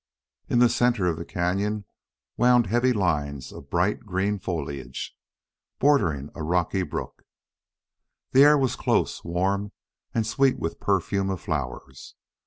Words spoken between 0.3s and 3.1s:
In the center of the cañon wound heavy